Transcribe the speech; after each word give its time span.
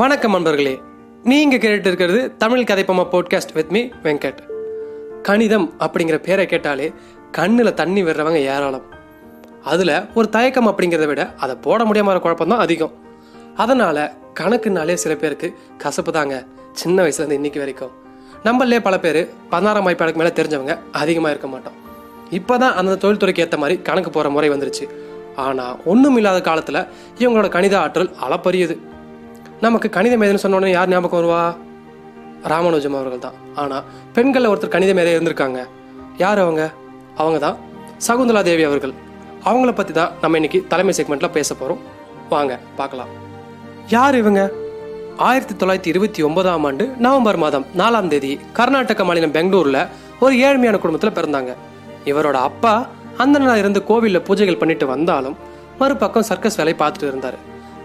வணக்கம் 0.00 0.30
நண்பர்களே 0.30 0.80
நீங்க 1.22 1.56
கேட்டு 1.58 1.88
இருக்கிறது 1.88 2.36
தமிழ் 2.36 2.60
கதைப்பமா 2.60 3.04
போட்காஸ்ட் 3.12 3.52
வித் 3.54 3.70
மீ 3.70 3.80
வெங்கட். 4.02 4.38
கணிதம் 5.22 5.72
அப்படிங்கிற 5.78 6.16
பேரை 6.16 6.46
கேட்டாலே 6.46 6.92
கண்ணில் 7.32 7.74
தண்ணி 7.74 8.02
விடுறவங்க 8.02 8.34
ஏராளம். 8.34 8.82
அதுல 9.64 10.06
ஒரு 10.14 10.28
தயக்கம் 10.28 10.66
அப்படிங்கிறத 10.66 11.06
விட 11.06 11.34
அதை 11.38 11.56
போட 11.56 11.84
முடியாம 11.84 12.20
குழப்பம் 12.20 12.48
தான் 12.48 12.58
அதிகம். 12.58 12.92
அதனால 13.56 14.12
கணக்குனாலே 14.40 14.94
சில 14.94 15.14
பேருக்கு 15.14 15.54
கசப்பு 15.78 16.12
தாங்க 16.12 16.44
சின்ன 16.72 17.02
வயசுல 17.02 17.22
இருந்து 17.22 17.34
இன்னைக்கு 17.34 17.58
வரைக்கும். 17.58 17.90
நம்மளே 18.42 18.80
பல 18.80 18.98
பேர் 19.00 19.28
பதினாறாம் 19.50 19.86
வாய்ப்பாளுக்கு 19.86 20.20
மேலே 20.22 20.28
தெரிஞ்சவங்க 20.28 20.78
அதிகமாக 20.92 21.30
இருக்க 21.30 21.48
மாட்டோம். 21.48 21.74
இப்போ 22.30 22.58
தான் 22.58 22.74
அந்த 22.74 23.08
தொழில்துறைக்கு 23.08 23.38
ஏற்ற 23.38 23.58
மாதிரி 23.58 23.82
கணக்கு 23.82 24.10
போகிற 24.10 24.32
முறை 24.32 24.50
வந்துருச்சு. 24.50 24.88
ஆனால் 25.36 25.80
ஒன்றும் 25.84 26.16
இல்லாத 26.16 26.40
காலத்தில் 26.40 26.86
இவங்களோட 27.18 27.48
கணித 27.48 27.80
ஆற்றல் 27.80 28.14
அளப்பரியது. 28.28 28.88
நமக்கு 29.64 29.88
கணித 29.94 30.14
மேதைன்னு 30.20 30.42
சொன்ன 30.42 30.58
உடனே 30.58 30.70
யார் 30.74 30.90
ஞாபகம் 30.92 31.18
வருவா? 31.18 31.40
ராமானுஜம் 32.50 32.94
அவர்கள் 32.98 33.24
தான் 33.24 33.36
ஆனால் 33.60 33.82
பெண்களில் 34.14 34.50
ஒருத்தர் 34.50 34.74
கணித 34.74 34.92
மேதை 34.98 35.10
இருந்திருக்காங்க. 35.16 35.58
யார் 36.22 36.40
அவங்க? 36.44 36.62
அவங்க 37.22 37.38
தான் 37.46 37.56
சகுந்தலா 38.06 38.42
தேவி 38.48 38.64
அவர்கள். 38.68 38.94
அவங்கள 39.50 39.72
பற்றி 39.80 39.94
தான் 39.98 40.14
நம்ம 40.22 40.38
இன்னைக்கு 40.40 40.60
தலைமை 40.72 40.94
செக்மெண்ட்டில் 40.98 41.34
பேச 41.36 41.50
போகிறோம் 41.54 41.82
வாங்க 42.32 42.54
பார்க்கலாம். 42.78 43.10
யார் 43.94 44.18
இவங்க? 44.22 44.40
ஆயிரத்தி 45.28 45.54
தொள்ளாயிரத்தி 45.60 45.92
இருபத்தி 45.92 46.20
ஒன்பதாம் 46.28 46.64
ஆண்டு 46.70 46.84
நவம்பர் 47.06 47.40
மாதம் 47.44 47.68
நாலாம் 47.80 48.10
தேதி 48.14 48.32
கர்நாடக 48.58 49.04
மாநிலம் 49.10 49.36
பெங்களூரில் 49.36 49.82
ஒரு 50.24 50.34
ஏழ்மையான 50.46 50.78
குடும்பத்தில் 50.82 51.16
பிறந்தாங்க. 51.18 51.52
இவரோட 52.12 52.36
அப்பா 52.48 52.74
அந்த 53.22 53.38
நாள் 53.44 53.62
இருந்து 53.62 53.82
கோவிலில் 53.92 54.26
பூஜைகள் 54.28 54.60
பண்ணிட்டு 54.64 54.86
வந்தாலும் 54.94 55.38
மறுபக்கம் 55.80 56.28
சர்க்கஸ் 56.32 56.60
வேலை 56.62 56.76
பார்த்துட்டு 56.82 57.10
இருந்தார். 57.12 57.38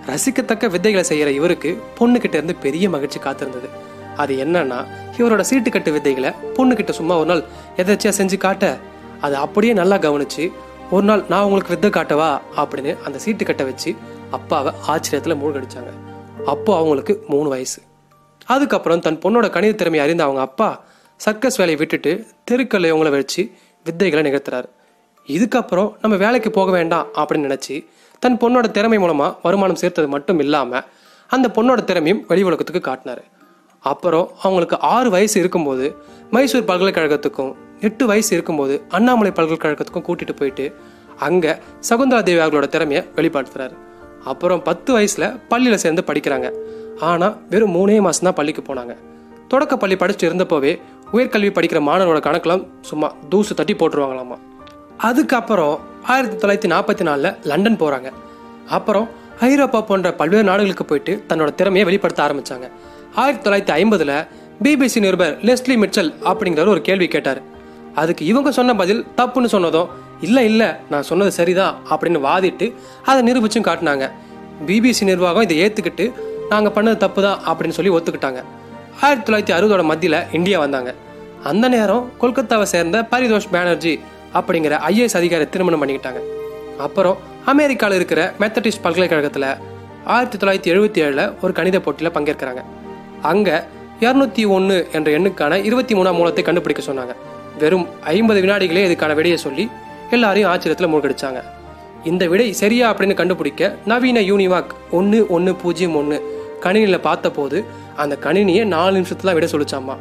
ரசிக்கத்தக்க 0.08 0.66
வித்தைகளை 0.76 1.00
செய்கிற 1.00 1.32
இவருக்கு 1.32 1.70
பொண்ணுக்கிட்ட 2.00 2.36
இருந்து 2.40 2.56
பெரிய 2.56 2.90
மகிழ்ச்சி 2.90 3.20
காத்திருந்தது. 3.20 3.70
அது 4.16 4.34
என்னன்னா 4.36 4.80
இவரோட 5.18 5.44
சீட்டுக்கட்டு 5.50 5.92
வித்தைகளை 5.96 6.32
பொண்ணுக்கிட்ட 6.58 6.92
சும்மா 6.92 7.18
ஒரு 7.18 7.26
நாள் 7.26 7.44
எதாச்சியா 7.78 8.12
செஞ்சு 8.20 8.38
காட்ட 8.38 8.78
அது 9.22 9.36
அப்படியே 9.36 9.74
நல்லா 9.74 9.98
கவனிச்சு 9.98 10.52
ஒரு 10.92 11.06
நாள் 11.06 11.24
நான் 11.30 11.44
உங்களுக்கு 11.44 11.74
வித்தை 11.74 11.90
காட்டவா 11.90 12.30
அப்படின்னு 12.58 12.92
அந்த 13.04 13.20
சீட்டுக்கட்டை 13.26 13.64
வச்சு 13.64 13.96
அப்பாவை 14.32 14.72
ஆச்சரியத்தில் 14.88 15.40
மூழ்கடிச்சாங்க. 15.42 15.92
அப்போ 16.46 16.72
அவங்களுக்கு 16.78 17.14
மூணு 17.28 17.50
வயசு. 17.50 17.80
அதுக்கப்புறம் 18.46 19.00
தன் 19.00 19.18
பொண்ணோட 19.18 19.50
கணித 19.50 19.78
திறமையை 19.78 20.06
அறிந்த 20.08 20.24
அவங்க 20.24 20.42
அப்பா 20.42 20.70
சர்க்கஸ் 21.20 21.56
வேலையை 21.56 21.80
விட்டுட்டு 21.82 22.12
தெருக்கல்ல 22.52 22.92
இவங்கள 22.92 23.10
வச்சு 23.10 23.52
வித்தைகளை 23.86 24.24
நிகழ்த்துறாரு. 24.28 24.70
இதுக்கப்புறம் 25.28 25.92
நம்ம 26.02 26.16
வேலைக்கு 26.16 26.52
போக 26.52 26.72
வேண்டாம் 26.72 27.08
அப்படின்னு 27.16 27.48
நினச்சி 27.50 27.76
தன் 28.26 28.40
பொண்ணோட 28.44 28.68
திறமை 28.76 28.98
மூலமாக 29.04 29.32
வருமானம் 29.46 29.80
சேர்த்தது 29.82 30.08
மட்டும் 30.16 30.40
இல்லாமல் 30.44 30.86
அந்த 31.30 31.48
பொண்ணோட 31.56 31.80
திறமையும் 31.90 32.22
வெளி 32.30 32.44
உலகத்துக்கு 32.50 32.82
காட்டினாரு. 32.88 33.24
அப்புறம் 33.84 34.28
அவங்களுக்கு 34.46 34.78
ஆறு 34.94 35.10
வயசு 35.16 35.36
இருக்கும்போது 35.42 35.86
மைசூர் 36.36 36.68
பல்கலைக்கழகத்துக்கும் 36.70 37.52
எட்டு 37.88 38.04
வயசு 38.12 38.32
இருக்கும்போது 38.36 38.76
அண்ணாமலை 38.98 39.32
பல்கலைக்கழகத்துக்கும் 39.40 40.06
கூட்டிகிட்டு 40.08 40.36
போயிட்டு 40.40 40.66
அங்கே 41.28 41.52
சகுந்தலா 41.90 42.22
தேவி 42.30 42.42
அவர்களோட 42.44 42.70
திறமையை 42.76 43.02
வெளிப்படுத்துறாரு. 43.18 43.76
அப்புறம் 44.32 44.64
பத்து 44.70 44.90
வயசில் 44.98 45.28
பள்ளியில் 45.52 45.82
சேர்ந்து 45.84 46.04
படிக்கிறாங்க. 46.10 46.48
ஆனால் 47.10 47.36
வெறும் 47.52 47.76
மூணே 47.78 48.00
மாதம் 48.08 48.28
தான் 48.30 48.38
பள்ளிக்கு 48.40 48.64
போனாங்க. 48.70 48.96
தொடக்க 49.54 49.74
பள்ளி 49.84 49.98
படிச்சுட்டு 50.02 50.30
இருந்தப்போவே 50.30 50.74
உயர்கல்வி 51.16 51.52
படிக்கிற 51.58 51.82
மாணவரோட 51.90 52.22
கணக்கெல்லாம் 52.28 52.66
சும்மா 52.90 53.10
தூசு 53.34 53.54
தட்டி 53.60 53.76
போட்டுருவாங்களாமா. 53.82 54.38
அதுக்கப்புறம் 54.98 55.80
ஆயிரத்தி 56.08 56.36
தொள்ளாயிரத்தி 56.38 56.70
நாற்பத்தி 56.72 57.04
நாலில் 57.04 57.36
லண்டன் 57.44 57.78
போகிறாங்க 57.78 58.12
அப்புறம் 58.70 59.10
ஐரோப்பா 59.40 59.82
போன்ற 59.82 60.14
பல்வேறு 60.14 60.44
நாடுகளுக்கு 60.44 60.86
போயிட்டு 60.86 61.24
தன்னோட 61.30 61.56
திறமையை 61.56 61.86
வெளிப்படுத்த 61.86 62.24
ஆரம்பித்தாங்க 62.24 62.68
ஆயிரத்தி 63.16 63.50
தொள்ளாயிரத்தி 63.50 63.74
ஐம்பதில் 63.80 64.16
பிபிசி 64.64 65.00
நிருபர் 65.00 65.38
லெஸ்லி 65.48 65.76
மிச்சல் 65.78 66.14
அப்படிங்கிறவர் 66.24 66.68
ஒரு 66.68 66.82
கேள்வி 66.82 67.08
கேட்டார். 67.08 67.42
அதுக்கு 67.96 68.26
இவங்க 68.26 68.52
சொன்ன 68.52 68.76
பதில் 68.76 69.06
தப்புன்னு 69.18 69.46
சொன்னதும் 69.46 69.90
இல்லை 70.22 70.46
இல்லை 70.46 70.68
நான் 70.90 71.04
சொன்னது 71.04 71.32
சரிதான் 71.32 71.76
அப்படின்னு 71.90 72.20
வாதிட்டு 72.28 72.74
அதை 73.06 73.20
நிரூபிச்சும் 73.28 73.68
காட்டினாங்க. 73.68 74.12
பிபிசி 74.68 75.04
நிர்வாகம் 75.04 75.42
இதை 75.42 75.58
ஏற்றுக்கிட்டு 75.64 76.14
நாங்கள் 76.50 76.74
பண்ணது 76.74 76.98
தப்பு 76.98 77.22
தான் 77.22 77.40
அப்படின்னு 77.48 77.78
சொல்லி 77.80 77.92
ஒத்துக்கிட்டாங்க. 77.92 78.44
ஆயிரத்தி 79.02 79.34
தொள்ளாயிரத்தி 79.34 79.58
அறுபதோட 79.58 79.84
மத்தியில் 79.84 80.20
இந்தியா 80.32 80.60
வந்தாங்க. 80.60 80.94
அந்த 81.44 81.68
நேரம் 81.68 82.12
கொல்கத்தாவை 82.22 82.64
சேர்ந்த 82.64 83.08
பரிதோஷ் 83.12 83.52
பானர்ஜி 83.52 84.00
அப்படிங்கிற 84.40 84.78
ஐஏஎஸ் 84.92 85.18
அதிகாரி 85.20 85.46
திருமணம் 85.54 85.82
பண்ணிக்கிட்டாங்க. 85.82 86.22
அப்புறம் 86.86 87.18
அமெரிக்காவில் 87.54 87.98
இருக்கிற 88.00 88.22
மெத்தடிஸ்ட் 88.42 88.84
பல்கலைக்கழகத்தில் 88.86 89.50
ஆயிரத்தி 90.14 90.38
தொள்ளாயிரத்தி 90.42 90.72
எழுபத்தி 90.74 91.00
ஏழில் 91.06 91.24
ஒரு 91.44 91.54
கணித 91.60 91.80
போட்டியில் 91.86 92.16
பங்கேற்கிறாங்க. 92.18 92.62
அங்கே 93.32 93.56
இரநூத்தி 94.04 94.44
ஒன்று 94.56 94.78
என்ற 94.98 95.10
எண்ணுக்கான 95.18 95.60
இருபத்தி 95.70 95.94
மூணாம் 95.96 96.18
மூலத்தை 96.20 96.44
கண்டுபிடிக்க 96.44 96.82
சொன்னாங்க. 96.88 97.14
வெறும் 97.62 97.86
ஐம்பது 98.16 98.40
வினாடிகளே 98.46 98.86
இதுக்கான 98.88 99.14
விடையை 99.20 99.38
சொல்லி 99.46 99.66
எல்லாரையும் 100.16 100.50
ஆச்சரியத்தில் 100.52 100.92
மூழ்கடிச்சாங்க. 100.94 101.40
இந்த 102.10 102.24
விடை 102.32 102.48
சரியா 102.62 102.86
அப்படின்னு 102.94 103.16
கண்டுபிடிக்க 103.20 103.70
நவீன 103.92 104.20
யூனிவாக் 104.32 104.74
ஒன்று 104.98 105.20
ஒன்று 105.36 105.52
பூஜ்ஜியம் 105.62 105.96
ஒன்று 106.02 106.18
கணினியில் 106.66 107.06
பார்த்தபோது 107.08 107.58
அந்த 108.04 108.18
கணினியை 108.26 108.64
நாலு 108.74 108.94
நிமிஷத்துல 108.98 109.34
விட 109.36 109.48
சொல்லிச்சாமா 109.54 109.96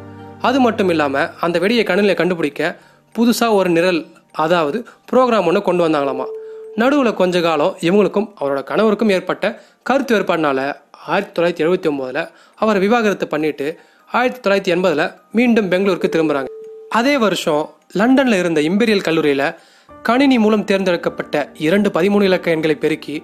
அது 0.47 0.59
மட்டும் 0.65 0.89
இல்லாமல் 0.89 1.29
அந்த 1.45 1.59
விடையை 1.63 1.83
கணினியில் 1.89 2.19
கண்டுபிடிக்க 2.21 2.75
புதுசாக 3.15 3.57
ஒரு 3.59 3.69
நிரல் 3.69 4.01
அதாவது 4.43 4.77
ப்ரோக்ராம் 5.11 5.47
ஒன்று 5.49 5.61
கொண்டு 5.61 5.83
வந்தாங்களாமா. 5.87 6.25
நடுவில் 6.75 7.19
கொஞ்ச 7.19 7.41
காலம் 7.41 7.75
இவங்களுக்கும் 7.81 8.27
அவரோட 8.39 8.61
கணவருக்கும் 8.69 9.09
ஏற்பட்ட 9.09 9.45
கருத்து 9.83 10.11
வேறுபாடுனால 10.15 10.59
ஆயிரத்தி 11.07 11.33
தொள்ளாயிரத்தி 11.35 11.63
எழுபத்தி 11.65 11.89
ஒம்போதில் 11.91 12.21
அவரை 12.55 12.79
விவாகரத்து 12.81 13.27
பண்ணிட்டு 13.27 13.67
ஆயிரத்தி 14.11 14.41
தொள்ளாயிரத்தி 14.41 14.71
எண்பதில் 14.75 15.05
மீண்டும் 15.31 15.69
பெங்களூருக்கு 15.69 16.09
திரும்புகிறாங்க 16.15 16.51
அதே 16.89 17.17
வருஷம் 17.17 17.63
லண்டனில் 17.91 18.37
இருந்த 18.37 18.61
இம்பீரியல் 18.61 19.05
கல்லூரியில் 19.07 19.47
கணினி 20.03 20.37
மூலம் 20.39 20.63
தேர்ந்தெடுக்கப்பட்ட 20.63 21.35
இரண்டு 21.67 21.89
பதிமூணு 21.89 22.23
இலக்க 22.23 22.51
எண்களை 22.51 22.75
பெருக்கி 22.75 23.15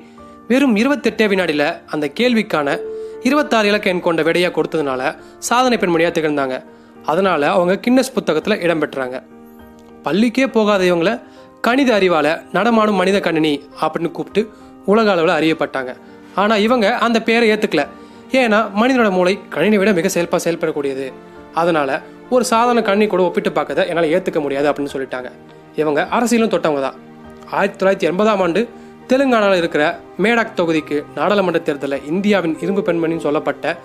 வெறும் 0.48 0.76
இருபத்தெட்டே 0.76 1.28
வினாடியில் 1.28 1.68
அந்த 1.86 2.06
கேள்விக்கான 2.20 2.78
இருபத்தாறு 3.22 3.68
இலக்க 3.68 3.90
எண் 3.90 4.00
கொண்ட 4.00 4.22
விடையாக 4.22 4.54
கொடுத்ததுனால 4.56 5.02
சாதனை 5.50 5.78
பெண்மணியாக 5.78 6.14
திகழ்ந்தாங்க. 6.18 6.56
அதனால 7.04 7.52
அவங்க 7.52 7.74
கின்னஸ் 7.88 8.14
புத்தகத்தில் 8.14 8.62
இடம்பெற்றாங்க 8.62 9.18
பள்ளிக்கே 10.06 10.48
போகாத 10.58 10.84
இவங்கள 10.92 11.12
கணித 11.66 11.90
அறிவால 12.00 12.28
நடமாடும் 12.58 13.00
மனித 13.02 13.18
கணினி 13.28 13.54
அப்படின்னு 13.82 14.12
கூப்பிட்டு 14.18 14.42
உலக 14.92 15.08
அளவில் 15.14 15.36
அறியப்பட்டாங்க. 15.40 15.92
ஆனா 16.42 16.56
இவங்க 16.66 16.88
அந்த 17.06 17.18
பேரை 17.28 17.48
ஏத்துக்கல. 17.54 17.84
ஏன்னா 18.42 18.60
மனிதனோட 18.82 19.10
மூளை 19.18 19.34
கணினி 19.56 19.78
விட 19.82 19.92
மிக 20.00 20.10
செயல்பா 20.16 20.38
செயல்படக்கூடியது. 20.46 21.08
அதனால 21.62 22.00
ஒரு 22.34 22.44
சாதாரண 22.52 22.82
கணினி 22.90 23.08
கூட 23.14 23.24
ஒப்பிட்டு 23.28 23.50
பார்க்கறத 23.58 23.88
என்னால் 23.92 24.12
ஏத்துக்க 24.16 24.40
முடியாது 24.46 24.68
அப்படின்னு 24.70 24.94
சொல்லிட்டாங்க. 24.96 25.30
இவங்க 25.82 26.02
அரசியலும் 26.18 26.54
தொட்டவங்க 26.54 26.82
தான். 26.88 26.98
ஆயிரத்தி 27.58 27.80
தொள்ளாயிரத்தி 27.80 28.08
எண்பதாம் 28.12 28.42
ஆண்டு 28.46 28.62
தெலுங்கானாவில் 29.10 29.62
இருக்கிற 29.62 29.84
மேடாக் 30.24 30.58
தொகுதிக்கு 30.60 30.98
நாடாளுமன்ற 31.18 31.60
தேர்தலில் 31.68 32.06
இந்தியாவின் 32.12 32.56
இரும்பு 32.64 32.82
பெண்மணின்னு 32.88 33.26
சொல்லப்பட்ட 33.28 33.76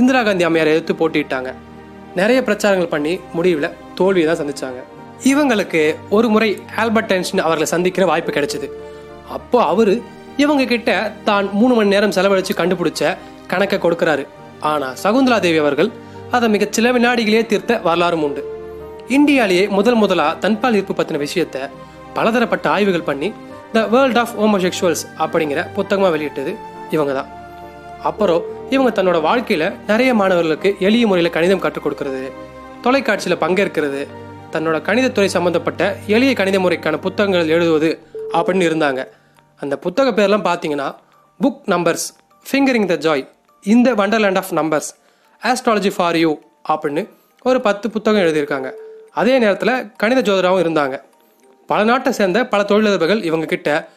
இந்திரா 0.00 0.20
காந்தி 0.22 0.46
அம்மையாரை 0.48 0.72
எதிர்த்து 0.74 0.94
போட்டியிட்டாங்க. 1.00 1.50
நிறைய 2.20 2.40
பிரச்சாரங்கள் 2.48 2.92
பண்ணி 2.94 3.12
முடிவில் 3.36 3.74
தோல்வியை 3.98 4.26
தான் 4.28 4.40
சந்திச்சாங்க. 4.42 4.80
இவங்களுக்கு 5.24 5.96
ஒரு 6.10 6.28
முறை 6.28 6.62
ஆல்பர்ட் 6.76 7.12
ஐன்ஸ்டீன் 7.12 7.44
அவர்களை 7.46 7.66
சந்திக்கிற 7.66 8.06
வாய்ப்பு 8.06 8.32
கிடைச்சது. 8.32 8.68
அப்போ 9.36 9.64
அவரு 9.64 10.02
இவங்க 10.36 10.64
கிட்ட 10.64 11.12
தான் 11.24 11.48
மூணு 11.52 11.74
மணி 11.74 11.88
நேரம் 11.88 12.10
செலவழிச்சு 12.10 12.54
கண்டுபிடிச்ச 12.56 13.16
கணக்கை 13.46 13.78
கொடுக்கிறாரு. 13.78 14.26
ஆனா 14.60 14.88
சகுந்தலா 15.02 15.38
தேவி 15.40 15.58
அவர்கள் 15.58 15.90
அதை 16.30 16.48
மிக 16.48 16.66
சில 16.70 16.92
வினாடிகளே 16.92 17.46
தீர்த்த 17.46 17.78
வரலாறும் 17.78 18.22
உண்டு. 18.22 18.42
இந்தியாலேயே 19.08 19.68
முதல் 19.68 19.94
முதலா 19.94 20.34
தன்பால் 20.34 20.74
ஈர்ப்பு 20.74 20.94
பத்தின 20.94 21.20
விஷயத்த 21.24 21.70
பலதரப்பட்ட 22.14 22.68
ஆய்வுகள் 22.68 23.08
பண்ணி 23.10 23.32
த 23.72 23.86
வேர்ல்ட் 23.86 24.18
ஆஃப் 24.18 24.34
ஹோமோசெக்சுவல்ஸ் 24.40 25.04
அப்படிங்கிற 25.18 25.62
புத்தகமா 25.76 26.10
வெளியிட்டது 26.10 26.54
இவங்க 26.90 27.12
தான். 27.12 27.28
அப்புறம் 28.02 28.42
இவங்க 28.70 29.02
தன்னோட 29.02 29.18
வாழ்க்கையில 29.28 29.72
நிறைய 29.86 30.14
மாணவர்களுக்கு 30.14 30.76
எளிய 30.78 31.06
முறையில் 31.06 31.32
கணிதம் 31.32 31.58
கற்றுக் 31.58 31.86
கொடுக்கறது 31.86 32.22
தொலைக்காட்சியில் 32.82 33.42
பங்கேற்கிறது 33.44 34.06
தன்னோட 34.52 34.76
கணிதத்துறை 34.88 35.24
சம்பந்தப்பட்ட 35.24 35.96
எளிய 36.06 36.32
கணித 36.32 36.58
முறைக்கான 36.58 36.96
புத்தகங்கள் 36.96 37.48
எழுதுவது 37.48 37.98
அப்படின்னு 38.32 38.66
இருந்தாங்க. 38.70 39.06
அந்த 39.60 39.78
புத்தக 39.78 40.10
பேர்லாம் 40.10 40.46
பார்த்தீங்கன்னா 40.48 40.94
book 41.42 41.60
numbers 41.66 42.06
fingering 42.48 42.96
the 42.96 42.96
joy 43.06 43.28
இந்த 43.62 43.94
wonderland 43.94 44.36
of 44.36 44.52
numbers 44.52 44.90
astrology 45.42 45.90
for 45.96 46.16
you 46.16 46.38
அப்படின்னு 46.68 47.08
ஒரு 47.42 47.60
பத்து 47.60 47.90
புத்தகம் 47.90 48.22
எழுதியிருக்காங்க. 48.22 48.72
அதே 49.12 49.38
நேரத்தில் 49.38 49.92
கணித 49.96 50.32
ஜோதிடராகவும் 50.32 50.64
இருந்தாங்க. 50.66 51.02
பல 51.66 51.84
நாட்டை 51.84 52.12
சேர்ந்த 52.12 52.46
பல 52.46 52.62
தொழிலதிபர்கள் 52.62 53.24
இவங்க 53.24 53.46
கிட்ட 53.46 53.88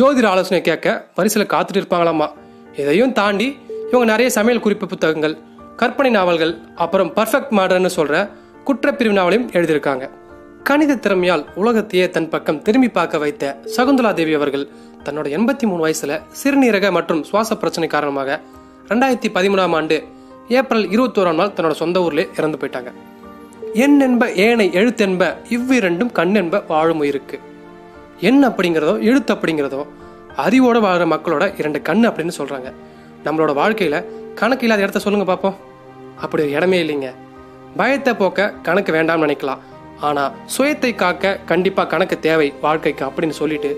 ஜோதிட 0.00 0.26
ஆலோசனை 0.26 0.62
கேட்க 0.62 1.06
வரிசையில் 1.14 1.50
காத்துட்டு 1.50 1.80
இருப்பாங்களாமா? 1.80 2.28
இதையும் 2.76 3.12
தாண்டி 3.12 3.58
இவங்க 3.88 4.04
நிறைய 4.04 4.30
சமையல் 4.30 4.62
குறிப்பு 4.62 4.86
புத்தகங்கள் 4.86 5.36
கற்பனை 5.76 6.10
நாவல்கள் 6.10 6.58
அப்புறம் 6.76 7.14
பர்ஃபெக்ட் 7.14 7.54
மாடர்ன்னு 7.58 7.86
சொல்கிற 7.86 8.30
குற்றப்பிரிவினாவளையும் 8.66 9.48
எழுதியிருக்காங்க. 9.56 10.10
கணித 10.68 10.94
திறமையால் 10.94 11.44
உலகத்தையே 11.54 12.10
தன் 12.10 12.28
பக்கம் 12.28 12.62
திரும்பி 12.62 12.88
பார்க்க 12.88 13.18
வைத்த 13.18 13.44
சகுந்தலா 13.76 14.12
தேவி 14.14 14.34
அவர்கள் 14.34 14.64
தன்னோட 15.04 15.26
எண்பத்தி 15.36 15.66
மூணு 15.70 15.82
வயசுல 15.86 16.18
சிறுநீரக 16.40 16.90
மற்றும் 16.96 17.22
சுவாச 17.28 17.56
பிரச்சனை 17.56 17.88
காரணமாக 17.88 18.40
ரெண்டாயிரத்தி 18.88 19.28
பதிமூணாம் 19.36 19.74
ஆண்டு 19.78 19.96
ஏப்ரல் 20.48 20.86
இருபத்தோராம் 20.88 21.38
நாள் 21.40 21.54
தன்னோட 21.56 21.70
சொந்த 21.70 22.02
ஊர்ல 22.02 22.24
இறந்து 22.38 22.58
போயிட்டாங்க. 22.60 22.92
எண் 23.84 24.00
என்ப 24.00 24.32
ஏனை 24.32 24.66
எழுத்தென்ப 24.72 25.24
இவ்விரண்டும் 25.48 26.12
கண் 26.12 26.34
என்ப 26.34 26.62
வாழும் 26.68 26.98
உயிருக்கு. 26.98 27.38
எண் 28.20 28.44
அப்படிங்கிறதோ 28.44 28.94
எழுத்து 29.00 29.34
அப்படிங்கிறதோ 29.34 29.82
அறிவோட 30.44 30.80
வாழ்கிற 30.80 31.06
மக்களோட 31.14 31.44
இரண்டு 31.60 31.82
கண் 31.82 32.06
அப்படின்னு 32.06 32.38
சொல்றாங்க. 32.38 32.70
நம்மளோட 33.24 33.52
வாழ்க்கையில 33.62 34.04
கணக்கு 34.34 34.64
இல்லாத 34.66 34.82
இடத்த 34.82 34.98
சொல்லுங்க 34.98 35.26
பார்ப்போம் 35.26 35.56
அப்படி 36.20 36.42
ஒரு 36.42 36.52
இடமே 36.52 36.78
இல்லைங்க. 36.84 37.10
பயத்தை 37.78 38.12
போக்க 38.14 38.52
கணக்கு 38.66 38.90
வேண்டாம்னு 38.96 39.26
நினைக்கலாம். 39.26 39.60
ஆனால் 40.08 40.32
சுயத்தை 40.54 40.90
காக்க 41.02 41.38
கண்டிப்பாக 41.50 41.88
கணக்கு 41.92 42.16
தேவை 42.26 42.48
வாழ்க்கைக்கு 42.64 43.04
அப்படின்னு 43.08 43.36
சொல்லிட்டு 43.40 43.70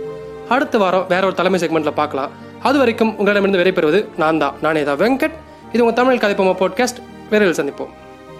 அடுத்த 0.54 0.78
வாரம் 0.82 1.06
வேற 1.12 1.22
ஒரு 1.28 1.36
தலைமை 1.40 1.58
செக்மெண்ட்ல 1.62 1.92
பார்க்கலாம். 2.00 2.30
அது 2.68 2.76
வரைக்கும் 2.78 3.12
உங்களிடமிருந்து 3.18 3.60
விடைபெறுவது 3.60 4.00
நான் 4.22 4.40
தான் 4.42 4.54
நானே 4.64 4.82
தான் 4.88 5.00
வெங்கட். 5.02 5.36
இது 5.72 5.82
உங்க 5.84 5.94
தமிழ் 6.00 6.22
கதைப்போமா 6.24 6.54
பாட்காஸ்ட் 6.62 7.00
விரைவில் 7.30 7.58
சந்திப்போம். 7.60 7.92